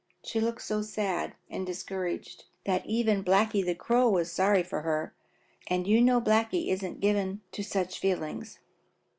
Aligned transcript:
She 0.23 0.41
looked 0.41 0.63
so 0.63 0.81
sad 0.81 1.35
and 1.47 1.63
discouraged 1.63 2.45
that 2.65 2.83
even 2.87 3.23
Blacky 3.23 3.63
the 3.63 3.75
Crow 3.75 4.09
was 4.09 4.31
sorry 4.31 4.63
for 4.63 4.81
her, 4.81 5.13
and 5.67 5.85
you 5.85 6.01
know 6.01 6.19
Blacky 6.19 6.69
isn't 6.69 6.93
much 6.95 7.01
given 7.01 7.41
to 7.51 7.61
such 7.63 7.99
feelings. 7.99 8.57